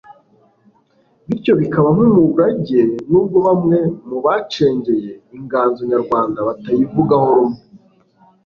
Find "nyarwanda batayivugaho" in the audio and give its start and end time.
5.91-7.27